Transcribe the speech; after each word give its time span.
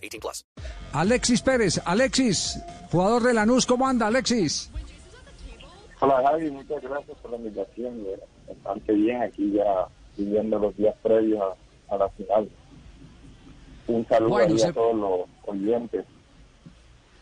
18 0.00 0.20
plus. 0.20 0.44
Alexis 0.92 1.42
Pérez, 1.42 1.80
Alexis, 1.84 2.58
jugador 2.90 3.22
de 3.22 3.34
Lanús, 3.34 3.66
¿cómo 3.66 3.86
anda 3.86 4.06
Alexis? 4.06 4.70
Hola 6.00 6.22
Javi, 6.26 6.50
muchas 6.50 6.82
gracias 6.82 7.16
por 7.18 7.30
la 7.32 7.36
invitación. 7.36 8.02
Bastante 8.48 8.92
bien 8.94 9.22
aquí 9.22 9.52
ya 9.52 9.86
viviendo 10.16 10.58
los 10.58 10.76
días 10.76 10.94
previos 11.02 11.40
a, 11.90 11.94
a 11.94 11.98
la 11.98 12.08
final. 12.10 12.48
Un 13.86 14.06
saludo 14.08 14.30
Bueno, 14.30 14.58
se- 14.58 14.68
a 14.68 14.72
todos 14.72 14.96
los 14.96 15.20
oyentes. 15.46 16.04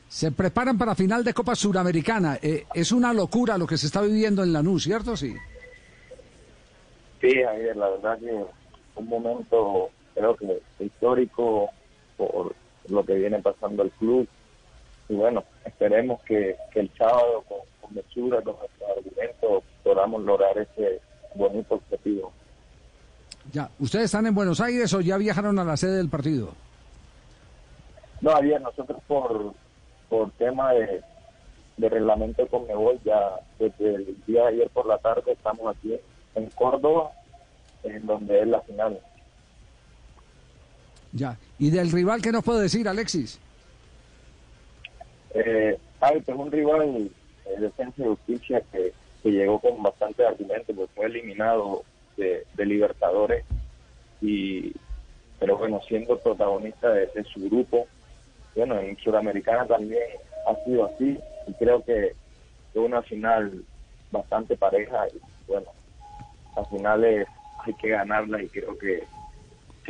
Se 0.08 0.32
preparan 0.32 0.78
para 0.78 0.94
final 0.94 1.22
de 1.22 1.34
Copa 1.34 1.54
Suramericana. 1.54 2.38
Eh, 2.40 2.64
es 2.72 2.92
una 2.92 3.12
locura 3.12 3.58
lo 3.58 3.66
que 3.66 3.76
se 3.76 3.86
está 3.86 4.00
viviendo 4.00 4.42
en 4.42 4.52
Lanús, 4.54 4.84
¿cierto? 4.84 5.16
Sí. 5.16 5.34
Sí, 7.20 7.30
Javier, 7.42 7.76
la 7.76 7.90
verdad 7.90 8.18
que 8.18 8.44
un 8.96 9.06
momento 9.08 9.90
creo 10.14 10.36
que 10.36 10.62
histórico 10.80 11.68
por 12.16 12.54
lo 12.90 13.04
que 13.04 13.14
viene 13.14 13.40
pasando 13.40 13.82
el 13.82 13.90
club. 13.92 14.28
Y 15.08 15.14
bueno, 15.14 15.44
esperemos 15.64 16.20
que, 16.22 16.56
que 16.72 16.80
el 16.80 16.90
sábado 16.96 17.44
con, 17.48 17.58
con 17.80 17.94
mesura, 17.94 18.42
con 18.42 18.56
nuestros 18.58 18.90
argumentos, 18.96 19.64
podamos 19.82 20.22
lograr 20.22 20.58
ese 20.58 21.00
bonito 21.34 21.76
objetivo. 21.76 22.32
Ya. 23.52 23.70
¿Ustedes 23.78 24.06
están 24.06 24.26
en 24.26 24.34
Buenos 24.34 24.60
Aires 24.60 24.92
o 24.92 25.00
ya 25.00 25.16
viajaron 25.16 25.58
a 25.58 25.64
la 25.64 25.76
sede 25.76 25.96
del 25.96 26.10
partido? 26.10 26.52
No, 28.20 28.32
Javier, 28.32 28.60
nosotros 28.60 29.00
por, 29.06 29.54
por 30.08 30.30
tema 30.32 30.72
de, 30.72 31.00
de 31.76 31.88
reglamento 31.88 32.46
con 32.48 32.66
Conmebol, 32.66 32.98
ya 33.04 33.36
desde 33.58 33.94
el 33.94 34.16
día 34.26 34.42
de 34.42 34.48
ayer 34.48 34.70
por 34.70 34.86
la 34.86 34.98
tarde 34.98 35.32
estamos 35.32 35.74
aquí 35.74 35.96
en 36.34 36.46
Córdoba, 36.50 37.12
en 37.84 38.06
donde 38.06 38.40
es 38.40 38.48
la 38.48 38.60
final. 38.62 38.98
Ya. 41.12 41.38
¿Y 41.58 41.70
del 41.70 41.90
rival 41.90 42.22
qué 42.22 42.32
nos 42.32 42.44
puede 42.44 42.62
decir, 42.62 42.88
Alexis? 42.88 43.38
Eh, 45.34 45.78
es 46.00 46.28
un 46.28 46.50
rival 46.50 47.10
eh, 47.46 47.60
Defensa 47.60 48.02
y 48.02 48.04
Justicia 48.06 48.62
que, 48.72 48.92
que 49.22 49.30
llegó 49.30 49.58
con 49.58 49.82
bastante 49.82 50.24
argumento, 50.26 50.74
pues 50.74 50.90
fue 50.94 51.06
eliminado 51.06 51.82
de, 52.16 52.44
de 52.54 52.66
Libertadores, 52.66 53.44
y 54.20 54.72
pero 55.38 55.56
bueno, 55.56 55.80
siendo 55.86 56.18
protagonista 56.18 56.90
de, 56.90 57.06
de 57.06 57.24
su 57.24 57.40
grupo, 57.48 57.86
bueno, 58.56 58.78
en 58.80 58.96
Sudamericana 58.98 59.66
también 59.66 60.02
ha 60.48 60.64
sido 60.64 60.86
así, 60.86 61.18
y 61.46 61.52
creo 61.54 61.84
que 61.84 62.12
fue 62.72 62.82
una 62.82 63.02
final 63.02 63.64
bastante 64.10 64.56
pareja, 64.56 65.06
y 65.08 65.20
bueno, 65.46 65.66
las 66.56 66.68
finales 66.68 67.28
hay 67.64 67.74
que 67.74 67.88
ganarla 67.88 68.42
y 68.42 68.48
creo 68.48 68.76
que 68.78 69.04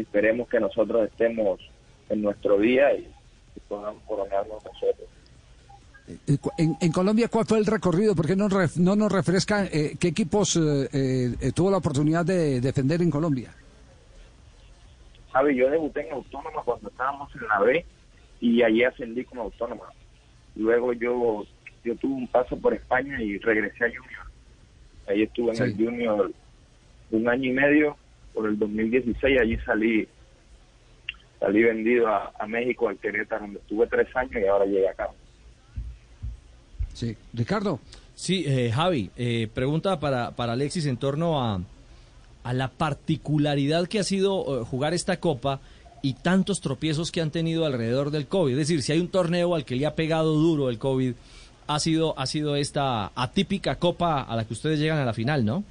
esperemos 0.02 0.48
que 0.48 0.60
nosotros 0.60 1.08
estemos 1.08 1.60
en 2.08 2.22
nuestro 2.22 2.58
día 2.58 2.92
y, 2.94 3.00
y 3.56 3.60
podamos 3.68 4.02
coronarnos 4.04 4.62
nosotros. 4.64 5.08
Eh, 6.08 6.36
En, 6.58 6.76
en 6.80 6.92
Colombia, 6.92 7.28
¿cuál 7.28 7.44
fue 7.46 7.58
el 7.58 7.66
recorrido? 7.66 8.14
¿Por 8.14 8.26
qué 8.26 8.34
no, 8.36 8.48
ref- 8.48 8.76
no 8.76 8.96
nos 8.96 9.12
refresca 9.12 9.66
eh, 9.66 9.96
qué 10.00 10.08
equipos 10.08 10.56
eh, 10.56 10.88
eh, 11.40 11.52
tuvo 11.54 11.70
la 11.70 11.76
oportunidad 11.78 12.24
de 12.24 12.60
defender 12.60 13.02
en 13.02 13.10
Colombia? 13.10 13.52
Javi, 15.32 15.54
yo 15.56 15.68
debuté 15.70 16.06
en 16.06 16.14
Autónoma 16.14 16.62
cuando 16.64 16.88
estábamos 16.88 17.28
en 17.34 17.46
la 17.48 17.60
B 17.60 17.84
y 18.40 18.62
allí 18.62 18.84
ascendí 18.84 19.24
como 19.24 19.42
Autónoma. 19.42 19.84
Luego 20.56 20.92
yo 20.94 21.44
yo 21.84 21.94
tuve 21.96 22.14
un 22.14 22.28
paso 22.28 22.56
por 22.56 22.74
España 22.74 23.22
y 23.22 23.38
regresé 23.38 23.84
a 23.84 23.88
Junior. 23.88 24.26
Ahí 25.06 25.22
estuve 25.22 25.50
en 25.50 25.56
Sí. 25.56 25.62
el 25.62 25.74
Junior 25.76 26.32
un 27.10 27.28
año 27.28 27.50
y 27.50 27.52
medio, 27.52 27.96
por 28.32 28.48
el 28.48 28.58
2016 28.58 29.40
allí 29.40 29.56
salí 29.64 30.08
salí 31.40 31.62
vendido 31.62 32.08
a, 32.08 32.32
a 32.38 32.46
México, 32.46 32.88
al 32.88 32.98
Querétaro, 32.98 33.42
donde 33.42 33.60
estuve 33.60 33.86
tres 33.86 34.08
años 34.16 34.32
y 34.42 34.46
ahora 34.46 34.64
llegué 34.64 34.88
acá. 34.88 35.08
Sí. 36.94 37.16
Ricardo. 37.32 37.78
Sí, 38.14 38.42
eh, 38.46 38.72
Javi, 38.74 39.10
eh, 39.16 39.48
pregunta 39.54 40.00
para, 40.00 40.32
para 40.32 40.54
Alexis 40.54 40.86
en 40.86 40.96
torno 40.96 41.40
a, 41.40 41.60
a 42.42 42.52
la 42.52 42.68
particularidad 42.68 43.86
que 43.86 44.00
ha 44.00 44.04
sido 44.04 44.62
eh, 44.62 44.64
jugar 44.64 44.92
esta 44.94 45.20
copa 45.20 45.60
y 46.02 46.14
tantos 46.14 46.60
tropiezos 46.60 47.12
que 47.12 47.20
han 47.20 47.30
tenido 47.30 47.64
alrededor 47.64 48.10
del 48.10 48.26
COVID. 48.26 48.52
Es 48.52 48.58
decir, 48.58 48.82
si 48.82 48.90
hay 48.90 48.98
un 48.98 49.08
torneo 49.08 49.54
al 49.54 49.64
que 49.64 49.76
le 49.76 49.86
ha 49.86 49.94
pegado 49.94 50.34
duro 50.34 50.68
el 50.70 50.78
COVID, 50.78 51.14
ha 51.68 51.78
sido, 51.78 52.18
ha 52.18 52.26
sido 52.26 52.56
esta 52.56 53.12
atípica 53.14 53.76
copa 53.76 54.22
a 54.22 54.34
la 54.34 54.44
que 54.44 54.54
ustedes 54.54 54.80
llegan 54.80 54.98
a 54.98 55.04
la 55.04 55.12
final, 55.12 55.44
¿no? 55.44 55.62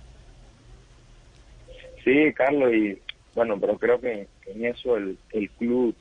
Sí, 2.07 2.31
Carlos, 2.35 2.73
y 2.73 2.97
bueno, 3.35 3.59
pero 3.59 3.77
creo 3.77 3.99
que 3.99 4.29
en 4.45 4.65
eso 4.65 4.95
el, 4.95 5.17
el 5.33 5.49
club 5.49 5.93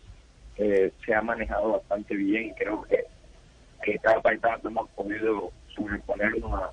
eh, 0.56 0.92
se 1.04 1.12
ha 1.12 1.20
manejado 1.20 1.72
bastante 1.72 2.14
bien 2.14 2.44
y 2.44 2.52
creo 2.52 2.82
que, 2.82 3.02
que 3.82 3.94
etapa 3.94 4.30
a 4.30 4.60
hemos 4.62 4.88
podido 4.90 5.50
sobreponernos 5.74 6.52
a, 6.52 6.70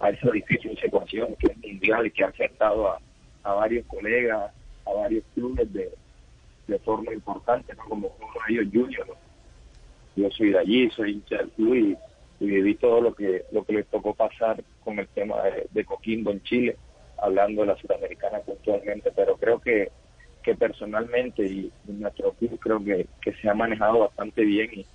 a 0.00 0.10
esa 0.10 0.30
difícil 0.30 0.78
situación 0.78 1.34
que 1.36 1.46
es 1.46 1.56
mundial 1.56 2.04
y 2.04 2.10
que 2.10 2.24
ha 2.24 2.28
afectado 2.28 2.90
a, 2.90 3.00
a 3.44 3.54
varios 3.54 3.86
colegas, 3.86 4.52
a 4.84 4.92
varios 4.92 5.24
clubes 5.32 5.72
de, 5.72 5.90
de 6.66 6.78
forma 6.80 7.14
importante, 7.14 7.74
¿no? 7.76 7.84
como 7.84 8.14
uno 8.18 8.28
de 8.46 8.52
ellos 8.52 8.66
Junior. 8.70 9.16
Yo 10.14 10.30
soy 10.30 10.50
de 10.50 10.58
allí, 10.58 10.90
soy 10.90 11.12
hincha 11.12 11.38
del 11.38 11.48
club 11.52 11.74
y, 11.74 11.96
y 12.44 12.46
viví 12.46 12.74
todo 12.74 13.00
lo 13.00 13.14
que 13.14 13.46
lo 13.50 13.64
que 13.64 13.72
les 13.72 13.86
tocó 13.86 14.12
pasar 14.12 14.62
con 14.84 14.98
el 14.98 15.08
tema 15.08 15.36
de 15.70 15.84
Coquimbo 15.86 16.32
en 16.32 16.42
Chile 16.42 16.76
hablando 17.22 17.62
de 17.62 17.68
la 17.68 17.76
sudamericana 17.76 18.38
puntualmente, 18.40 19.12
pero 19.14 19.36
creo 19.36 19.60
que, 19.60 19.90
que 20.42 20.54
personalmente 20.54 21.44
y, 21.44 21.72
nuestro 21.86 22.32
club 22.32 22.58
creo 22.60 22.84
que, 22.84 23.06
que 23.20 23.32
se 23.34 23.48
ha 23.48 23.54
manejado 23.54 24.00
bastante 24.00 24.44
bien 24.44 24.70
y, 24.72 24.86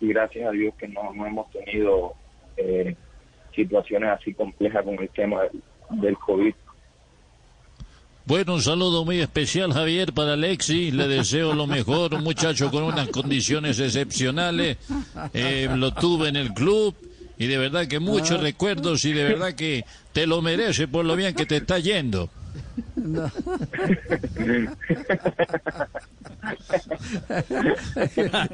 gracias 0.00 0.46
a 0.46 0.50
Dios 0.50 0.74
que 0.74 0.86
no, 0.86 1.14
no 1.14 1.26
hemos 1.26 1.50
tenido 1.50 2.12
eh, 2.58 2.94
situaciones 3.54 4.10
así 4.10 4.34
complejas 4.34 4.84
con 4.84 5.00
el 5.00 5.08
tema 5.08 5.42
del, 5.90 6.18
COVID. 6.18 6.54
Bueno, 8.26 8.54
un 8.54 8.60
saludo 8.60 9.04
muy 9.04 9.20
especial, 9.20 9.72
Javier, 9.72 10.12
para 10.12 10.34
Alexi. 10.34 10.90
Le 10.90 11.08
deseo 11.08 11.54
lo 11.54 11.66
mejor, 11.66 12.14
un 12.14 12.22
muchacho 12.22 12.70
con 12.70 12.82
unas 12.82 13.08
condiciones 13.08 13.78
excepcionales. 13.80 14.78
Eh, 15.32 15.68
lo 15.74 15.92
tuve 15.94 16.28
en 16.28 16.36
el 16.36 16.52
club 16.52 16.94
y 17.36 17.46
de 17.46 17.58
verdad 17.58 17.86
que 17.86 18.00
muchos 18.00 18.40
recuerdos 18.42 19.04
y 19.04 19.12
de 19.12 19.24
verdad 19.24 19.54
que 19.54 19.84
te 20.12 20.26
lo 20.26 20.42
merece 20.42 20.88
por 20.88 21.04
lo 21.04 21.16
bien 21.16 21.34
que 21.34 21.46
te 21.46 21.56
está 21.56 21.78
yendo. 21.78 22.30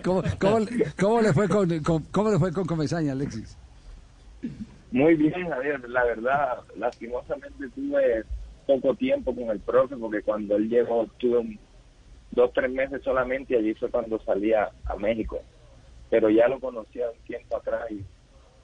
¿Cómo, 0.02 0.22
cómo 0.40 0.58
le- 0.60 0.84
cómo 0.98 1.20
le 1.20 1.32
fue 1.32 1.48
con, 1.48 1.68
con- 1.82 2.02
cómo 2.10 2.30
le 2.30 2.38
fue 2.38 2.52
con 2.52 2.66
Comesaña, 2.66 3.12
Alexis? 3.12 3.58
Muy 4.90 5.14
bien, 5.14 5.48
Javier, 5.48 5.88
la 5.88 6.04
verdad, 6.04 6.58
lastimosamente 6.76 7.68
tuve 7.74 8.24
poco 8.66 8.94
tiempo 8.96 9.34
con 9.34 9.50
el 9.50 9.60
profe 9.60 9.96
porque 9.96 10.22
cuando 10.22 10.56
él 10.56 10.68
llegó 10.68 11.06
tuve 11.18 11.38
un- 11.38 11.60
dos, 12.32 12.50
tres 12.54 12.70
meses 12.70 13.00
solamente 13.04 13.54
y 13.54 13.56
allí 13.56 13.74
fue 13.74 13.90
cuando 13.90 14.20
salía 14.24 14.70
a 14.86 14.96
México. 14.96 15.40
Pero 16.08 16.28
ya 16.30 16.48
lo 16.48 16.58
conocía 16.60 17.08
un 17.10 17.18
tiempo 17.24 17.56
atrás 17.56 17.90
y 17.90 18.04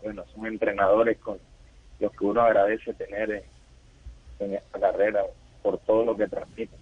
bueno, 0.06 0.24
son 0.34 0.46
entrenadores 0.46 1.18
con 1.18 1.36
los 1.98 2.12
que 2.12 2.24
uno 2.24 2.40
agradece 2.42 2.94
tener 2.94 3.28
en, 3.30 3.42
en 4.40 4.54
esta 4.54 4.78
carrera 4.80 5.20
por 5.62 5.78
todo 5.80 6.04
lo 6.04 6.16
que 6.16 6.28
transmiten. 6.28 6.78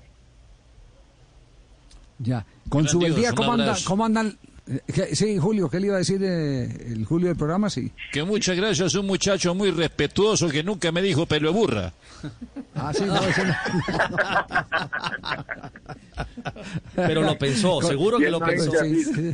Ya. 2.19 2.45
Con 2.69 2.87
su 2.87 2.99
día, 3.01 3.33
¿cómo, 3.33 3.53
anda- 3.53 3.65
abrazo. 3.65 3.89
cómo 3.89 4.05
andan? 4.05 4.39
eh, 4.67 4.81
qué- 4.93 5.17
Sí, 5.17 5.39
Julio, 5.39 5.69
¿qué 5.71 5.81
le 5.81 5.87
iba 5.87 5.97
a 5.97 5.99
decir 5.99 6.21
eh, 6.23 6.65
el 6.93 7.05
Julio 7.07 7.29
del 7.29 7.37
programa? 7.37 7.71
Sí. 7.71 7.91
Que 8.13 8.23
muchas 8.23 8.57
gracias, 8.57 8.95
un 8.95 9.07
muchacho 9.07 9.55
muy 9.55 9.71
respetuoso 9.71 10.49
que 10.49 10.63
nunca 10.63 10.93
me 10.93 11.01
dijo 11.03 11.25
pelo 11.27 11.53
burra. 11.53 11.93
Ah, 12.77 12.93
sí, 12.93 13.05
no, 13.05 13.15
ese 13.23 13.45
no. 13.47 13.55
Pero 16.97 17.23
lo 17.23 17.39
pensó, 17.39 17.81
seguro 17.83 18.19
que 18.19 18.29
lo 18.31 18.41
pensó. 18.41 18.73
Sí, 18.83 19.05
sí. 19.05 19.33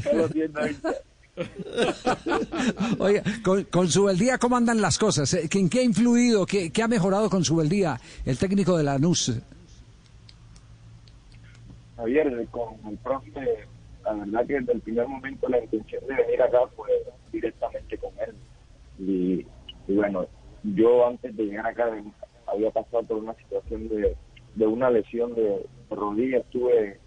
Oye, 2.99 3.23
con, 3.43 3.65
con 3.65 3.89
Subeldía, 3.89 4.39
¿cómo 4.39 4.57
andan 4.57 4.81
las 4.81 4.99
cosas? 4.99 5.33
Eh, 5.35 5.49
¿En 5.53 5.69
qué 5.69 5.81
ha 5.81 5.83
influido, 5.83 6.45
qué, 6.47 6.71
qué 6.71 6.83
ha 6.83 6.89
mejorado 6.89 7.31
con 7.31 7.45
Subeldía, 7.45 7.99
el 8.25 8.39
técnico 8.39 8.77
de 8.77 8.85
Lanús? 8.85 9.33
Javier, 11.97 12.47
con 12.51 12.75
el 12.89 12.97
profe 12.99 13.69
la 14.05 14.13
verdad 14.15 14.47
que 14.47 14.55
desde 14.55 14.73
el 14.73 14.81
primer 14.81 15.07
momento 15.07 15.49
la 15.49 15.63
intención 15.63 16.07
de 16.07 16.15
venir 16.15 16.43
acá 16.43 16.59
fue 16.77 16.89
directamente 17.33 17.99
con 17.99 18.13
él. 18.27 18.35
Y, 18.99 19.47
y 19.87 19.95
bueno, 19.95 20.27
yo 20.63 21.07
antes 21.07 21.37
de 21.37 21.45
llegar 21.45 21.67
acá 21.67 21.91
había 22.47 22.71
pasado 22.71 23.03
por 23.05 23.19
una 23.19 23.35
situación 23.35 23.89
de, 23.89 24.17
de 24.55 24.67
una 24.67 24.91
lesión 24.91 25.35
de 25.35 25.67
rodilla, 25.91 26.39
estuve 26.39 26.99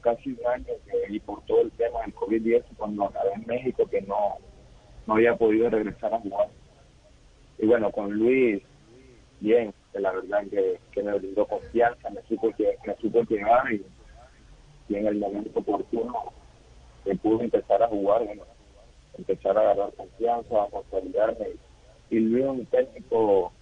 casi 0.00 0.30
un 0.30 0.46
año 0.46 0.74
y 1.08 1.20
por 1.20 1.42
todo 1.46 1.62
el 1.62 1.70
tema 1.72 2.00
del 2.02 2.14
COVID-19 2.14 2.64
cuando 2.76 3.04
acabé 3.04 3.32
en 3.34 3.46
México 3.46 3.86
que 3.86 4.02
no, 4.02 4.36
no 5.06 5.14
había 5.14 5.36
podido 5.36 5.70
regresar 5.70 6.14
a 6.14 6.20
jugar. 6.20 6.48
Y 7.58 7.66
bueno, 7.66 7.90
con 7.90 8.12
Luis, 8.12 8.62
bien, 9.40 9.74
que 9.92 10.00
la 10.00 10.12
verdad 10.12 10.42
que, 10.50 10.78
que 10.92 11.02
me 11.02 11.14
brindó 11.18 11.46
confianza, 11.46 12.10
me 12.10 12.22
supo, 12.22 12.50
que, 12.56 12.76
me 12.86 12.94
supo 12.96 13.22
llevar 13.22 13.72
y, 13.72 13.84
y 14.88 14.96
en 14.96 15.06
el 15.06 15.18
momento 15.18 15.58
oportuno 15.58 16.32
que 17.04 17.14
pude 17.16 17.44
empezar 17.44 17.82
a 17.82 17.88
jugar, 17.88 18.24
bueno, 18.24 18.42
empezar 19.16 19.56
a 19.56 19.60
agarrar 19.60 19.92
confianza, 19.94 20.62
a 20.62 20.70
consolidarme. 20.70 21.46
Y 22.10 22.18
Luis 22.18 22.44
es 22.44 22.50
un 22.50 22.66
técnico 22.66 23.52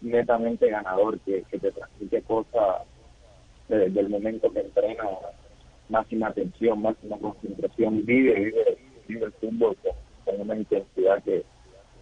netamente 0.00 0.70
ganador 0.70 1.18
que, 1.20 1.42
que 1.50 1.58
te 1.58 1.72
transmite 1.72 2.22
cosas 2.22 2.82
desde 3.68 4.00
el 4.00 4.08
momento 4.08 4.52
que 4.52 4.60
entrena, 4.60 5.04
máxima 5.90 6.28
atención, 6.28 6.80
máxima 6.80 7.18
concentración, 7.18 8.04
vive, 8.06 8.34
vive, 8.34 8.78
vive 9.08 9.26
el 9.26 9.32
fútbol 9.32 9.76
con, 9.82 10.40
una 10.40 10.56
intensidad 10.56 11.22
que, 11.24 11.44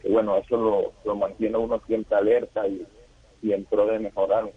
que, 0.03 0.09
bueno, 0.11 0.37
eso 0.37 0.57
lo, 0.57 0.93
lo 1.05 1.17
mantiene 1.17 1.57
uno 1.57 1.81
siempre 1.87 2.17
alerta 2.17 2.69
y, 2.69 2.87
y 3.43 3.53
en 3.53 3.65
pro 3.65 3.87
de 3.87 3.99
mejorar. 3.99 4.51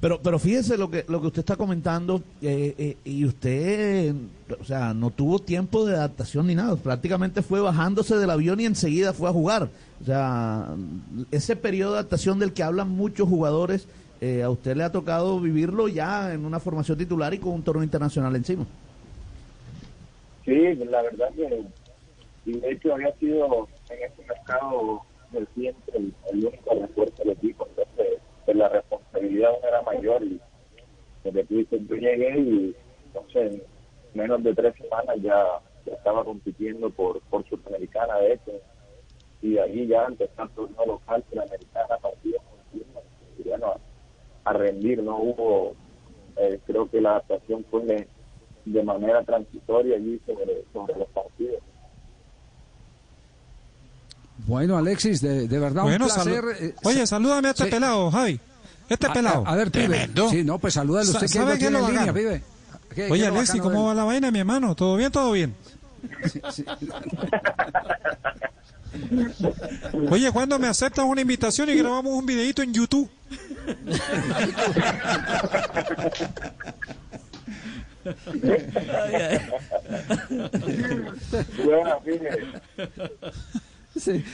Pero, 0.00 0.20
pero 0.22 0.38
fíjese 0.38 0.78
lo 0.78 0.88
que, 0.90 1.04
lo 1.08 1.20
que 1.20 1.26
usted 1.26 1.40
está 1.40 1.56
comentando, 1.56 2.22
eh, 2.40 2.74
eh, 2.78 2.96
y 3.04 3.24
usted, 3.24 4.14
o 4.60 4.64
sea, 4.64 4.94
no 4.94 5.10
tuvo 5.10 5.40
tiempo 5.40 5.84
de 5.84 5.96
adaptación 5.96 6.46
ni 6.46 6.54
nada, 6.54 6.76
prácticamente 6.76 7.42
fue 7.42 7.60
bajándose 7.60 8.16
del 8.16 8.30
avión 8.30 8.60
y 8.60 8.66
enseguida 8.66 9.12
fue 9.12 9.28
a 9.28 9.32
jugar. 9.32 9.68
O 10.00 10.04
sea, 10.04 10.68
ese 11.32 11.56
periodo 11.56 11.92
de 11.92 11.98
adaptación 11.98 12.38
del 12.38 12.52
que 12.52 12.62
hablan 12.62 12.90
muchos 12.90 13.28
jugadores, 13.28 13.88
eh, 14.20 14.42
a 14.42 14.50
usted 14.50 14.76
le 14.76 14.84
ha 14.84 14.92
tocado 14.92 15.40
vivirlo 15.40 15.88
ya 15.88 16.32
en 16.32 16.44
una 16.44 16.58
formación 16.58 16.98
titular 16.98 17.32
y 17.34 17.38
con 17.38 17.52
un 17.52 17.62
torneo 17.62 17.84
internacional 17.84 18.34
encima. 18.34 18.66
Sí, 20.44 20.74
la 20.76 21.02
verdad 21.02 21.28
que, 21.34 21.64
de 22.46 22.70
hecho 22.70 22.94
había 22.94 23.12
sido 23.16 23.68
en 23.90 24.02
este 24.02 24.24
mercado 24.26 25.02
reciente 25.32 25.92
el, 25.94 26.12
el 26.32 26.46
único 26.46 26.74
refuerzo 26.74 27.22
del 27.22 27.32
equipo, 27.32 27.68
entonces 27.68 28.18
pues, 28.44 28.56
la 28.56 28.68
responsabilidad 28.70 29.50
era 29.62 29.82
mayor 29.82 30.22
y 30.24 30.40
desde 31.22 31.44
que 31.44 31.66
yo 31.86 31.96
llegué 31.96 32.40
y 32.40 32.76
entonces 33.06 33.52
en 33.52 33.62
menos 34.14 34.42
de 34.42 34.54
tres 34.54 34.74
semanas 34.76 35.16
ya, 35.20 35.44
estaba 35.84 36.22
compitiendo 36.24 36.90
por, 36.90 37.20
por 37.30 37.48
Sudamericana 37.48 38.16
de 38.18 38.34
hecho 38.34 38.52
y 39.40 39.52
de 39.52 39.60
ahí 39.60 39.86
ya 39.86 40.04
empezando 40.04 40.52
torneo 40.54 40.86
local, 40.86 41.24
Sudamericana, 41.30 41.96
partidos 41.98 42.42
continuos, 42.50 43.04
y 43.38 43.48
bueno, 43.48 43.74
a, 44.48 44.52
rendir, 44.52 45.02
no 45.02 45.16
hubo, 45.18 45.74
eh, 46.36 46.58
creo 46.66 46.90
que 46.90 47.00
la 47.00 47.10
adaptación 47.10 47.64
fue 47.70 47.84
de, 47.84 48.08
de 48.64 48.82
manera 48.82 49.22
transitoria 49.24 49.96
allí 49.96 50.20
sobre, 50.26 50.64
sobre 50.72 50.98
los 50.98 51.08
partidos. 51.08 51.62
Bueno, 54.46 54.78
Alexis, 54.78 55.20
de, 55.20 55.46
de 55.48 55.58
verdad 55.58 55.82
Bueno, 55.82 56.06
un 56.06 56.12
placer. 56.12 56.42
salu- 56.44 56.56
eh, 56.60 56.74
Oye, 56.84 57.06
salúdame 57.06 57.48
a 57.48 57.50
este 57.50 57.64
sí. 57.64 57.70
pelado, 57.70 58.10
Javi. 58.10 58.40
Este 58.88 59.06
a- 59.06 59.12
pelado. 59.12 59.46
A, 59.46 59.50
a 59.52 59.56
ver, 59.56 59.70
pibe. 59.70 59.86
Tremendo. 59.88 60.28
Sí, 60.30 60.44
no, 60.44 60.58
pues 60.58 60.74
salúdalo 60.74 61.04
Sa- 61.06 61.12
usted 61.18 61.26
que 61.26 61.32
¿sabe 61.32 61.46
lo 61.46 61.52
qué 61.52 61.58
tiene 61.58 61.76
es 61.76 61.82
lo 61.82 61.88
en 61.90 61.94
línea, 61.96 62.12
pibe. 62.14 62.42
¿Qué- 62.90 62.94
qué 63.06 63.12
Oye, 63.12 63.22
es 63.24 63.28
lo 63.28 63.34
Alexi, 63.34 63.58
bacano 63.58 63.74
¿cómo 63.74 63.86
va 63.88 63.94
la 63.94 64.04
vaina, 64.04 64.30
mi 64.30 64.38
hermano? 64.38 64.74
¿Todo 64.74 64.96
bien? 64.96 65.12
¿Todo 65.12 65.32
bien? 65.32 65.54
Sí, 66.30 66.40
sí. 66.52 66.64
Oye, 70.10 70.32
¿cuándo 70.32 70.58
me 70.58 70.66
aceptas 70.68 71.04
una 71.04 71.20
invitación 71.20 71.68
y 71.70 71.74
grabamos 71.74 72.12
un 72.14 72.24
videito 72.26 72.62
en 72.62 72.72
YouTube? 72.72 73.08
Bueno, 81.64 82.00
fíjate, 82.04 82.46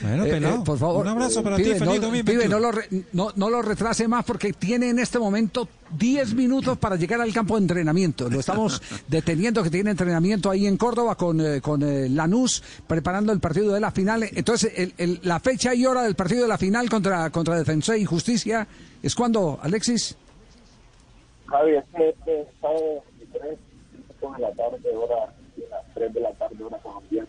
Bueno, 0.01 0.25
Eh, 0.25 0.29
pelado, 0.31 0.55
eh, 0.55 0.61
por 0.65 0.77
favor, 0.77 1.01
un 1.05 1.07
abrazo 1.11 1.43
para 1.43 1.57
ti, 1.57 1.63
pibe, 1.63 1.75
feliz 1.75 1.95
no, 1.95 2.01
2021. 2.01 2.39
pibe, 2.41 2.49
no 2.49 2.59
lo, 2.59 2.71
re- 2.71 2.87
no, 3.13 3.31
no 3.35 3.49
lo 3.49 3.61
retrase 3.61 4.07
más 4.07 4.23
porque 4.25 4.53
tiene 4.53 4.89
en 4.89 4.99
este 4.99 5.19
momento 5.19 5.67
10 5.97 6.33
minutos 6.33 6.77
para 6.77 6.95
llegar 6.95 7.21
al 7.21 7.31
campo 7.33 7.55
de 7.55 7.61
entrenamiento. 7.61 8.29
Lo 8.29 8.39
estamos 8.39 8.81
deteniendo 9.07 9.61
que 9.63 9.69
tiene 9.69 9.91
entrenamiento 9.91 10.49
ahí 10.49 10.65
en 10.67 10.77
Córdoba 10.77 11.15
con, 11.15 11.39
eh, 11.41 11.61
con 11.61 11.83
eh, 11.83 12.09
Lanús 12.09 12.63
preparando 12.87 13.31
el 13.31 13.39
partido 13.39 13.73
de 13.73 13.79
la 13.79 13.91
final. 13.91 14.23
Entonces, 14.33 14.71
el- 14.75 14.93
el- 14.97 15.19
la 15.23 15.39
fecha 15.39 15.73
y 15.75 15.85
hora 15.85 16.03
del 16.03 16.15
partido 16.15 16.43
de 16.43 16.47
la 16.47 16.57
final 16.57 16.89
contra, 16.89 17.29
contra 17.29 17.55
Defensa 17.57 17.95
y 17.97 18.05
Justicia 18.05 18.67
es 19.03 19.13
cuando, 19.15 19.59
Alexis. 19.61 20.15
Javi, 21.47 21.75
este, 21.75 22.09
este 22.09 22.47
sábado 22.59 23.03
23, 23.19 23.57
cinco 24.19 24.33
de 24.35 24.41
la 24.41 24.51
tarde, 24.53 24.89
hora, 24.95 25.33
las 25.69 25.93
3 25.93 26.13
de 26.13 26.19
la 26.21 26.31
tarde, 26.33 26.63
hora 26.63 26.77
colombiana. 26.79 27.27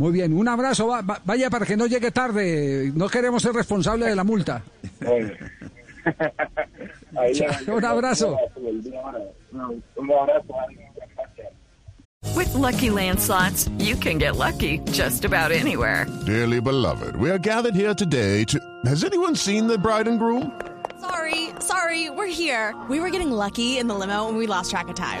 Muy 0.00 0.12
bien, 0.12 0.32
un 0.32 0.48
abrazo, 0.48 0.86
va- 0.86 1.02
va- 1.02 1.20
vaya 1.26 1.50
para 1.50 1.66
que 1.66 1.76
no 1.76 1.86
llegue 1.86 2.10
tarde, 2.10 2.90
no 2.94 3.06
queremos 3.10 3.42
ser 3.42 3.52
responsables 3.52 4.08
de 4.08 4.16
la 4.16 4.24
multa. 4.24 4.62
Un 7.66 7.84
abrazo. 7.84 8.38
Un. 8.64 9.82
With 12.34 12.54
Lucky 12.54 12.88
Land 12.88 13.20
slots, 13.20 13.68
you 13.78 13.94
can 13.96 14.16
get 14.16 14.36
lucky 14.36 14.78
just 14.90 15.26
about 15.26 15.52
anywhere. 15.52 16.06
Dearly 16.24 16.62
beloved, 16.62 17.16
we 17.16 17.28
are 17.30 17.38
gathered 17.38 17.74
here 17.74 17.94
today 17.94 18.44
to. 18.44 18.58
Has 18.86 19.04
anyone 19.04 19.36
seen 19.36 19.66
the 19.66 19.76
bride 19.76 20.08
and 20.08 20.18
groom? 20.18 20.50
Sorry, 21.00 21.50
sorry, 21.60 22.08
we're 22.08 22.24
here. 22.26 22.74
We 22.88 23.00
were 23.00 23.10
getting 23.10 23.32
lucky 23.32 23.76
in 23.76 23.86
the 23.86 23.94
limo 23.94 24.28
and 24.28 24.38
we 24.38 24.46
lost 24.46 24.70
track 24.70 24.88
of 24.88 24.94
time. 24.94 25.20